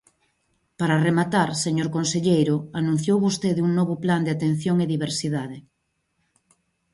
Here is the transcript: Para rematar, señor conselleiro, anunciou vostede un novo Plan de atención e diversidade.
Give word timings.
Para 0.79 1.01
rematar, 1.07 1.49
señor 1.65 1.89
conselleiro, 1.97 2.55
anunciou 2.79 3.17
vostede 3.25 3.59
un 3.67 3.71
novo 3.79 3.93
Plan 4.03 4.21
de 4.23 4.31
atención 4.35 4.75
e 4.83 4.91
diversidade. 4.95 5.57